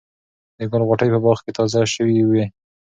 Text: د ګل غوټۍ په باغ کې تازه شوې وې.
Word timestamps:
د 0.57 0.59
ګل 0.71 0.81
غوټۍ 0.87 1.09
په 1.11 1.19
باغ 1.23 1.37
کې 1.45 1.51
تازه 1.57 1.81
شوې 1.93 2.19
وې. 2.29 2.43